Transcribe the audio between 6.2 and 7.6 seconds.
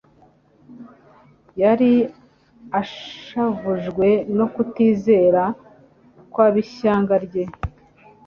kw'ab'ishyanga rye,